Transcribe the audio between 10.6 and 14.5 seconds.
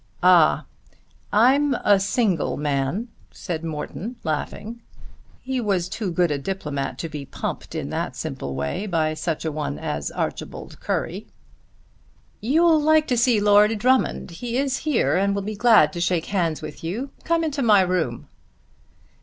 Currie. "You'll like to see Lord Drummond.